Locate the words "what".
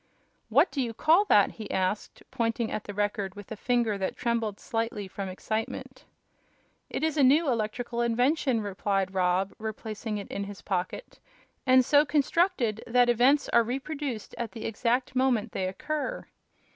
0.49-0.71